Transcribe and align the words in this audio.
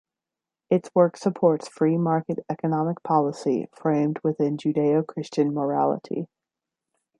Its 0.71 0.89
work 0.95 1.15
supports 1.15 1.67
free 1.67 1.95
market 1.95 2.39
economic 2.49 3.03
policy 3.03 3.69
framed 3.75 4.17
within 4.23 4.57
Judeo-Christian 4.57 5.53
morality. 5.53 6.27